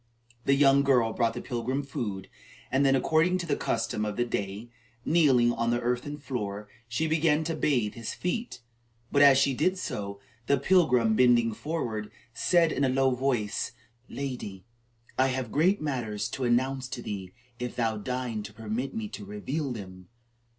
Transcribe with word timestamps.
The 0.45 0.55
young 0.55 0.81
girl 0.81 1.13
brought 1.13 1.35
the 1.35 1.43
pilgrim 1.43 1.83
food, 1.83 2.27
and 2.71 2.83
then, 2.83 2.95
according 2.95 3.37
to 3.37 3.45
the 3.45 3.55
custom 3.55 4.03
of 4.03 4.15
the 4.17 4.25
day, 4.25 4.71
kneeling 5.05 5.53
on 5.53 5.69
the 5.69 5.79
earthen 5.79 6.17
floor, 6.17 6.67
she 6.87 7.05
began 7.05 7.43
to 7.43 7.55
bathe 7.55 7.93
his 7.93 8.15
feet. 8.15 8.61
But 9.11 9.21
as 9.21 9.37
she 9.37 9.53
did 9.53 9.77
so, 9.77 10.19
the 10.47 10.57
pilgrim, 10.57 11.15
bending 11.15 11.53
forward, 11.53 12.09
said 12.33 12.71
in 12.71 12.83
a 12.83 12.89
low 12.89 13.11
voice: 13.11 13.73
"Lady, 14.09 14.65
I 15.19 15.27
have 15.27 15.51
great 15.51 15.79
matters 15.83 16.29
to 16.29 16.45
announce 16.45 16.87
to 16.87 17.03
thee, 17.03 17.31
if 17.59 17.75
thou 17.75 17.97
deign 17.97 18.41
to 18.41 18.53
permit 18.53 18.95
me 18.95 19.07
to 19.09 19.23
reveal 19.23 19.71
them." 19.71 20.07